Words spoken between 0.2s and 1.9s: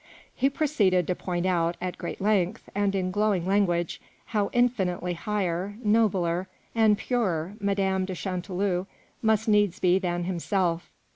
He proceeded to point out,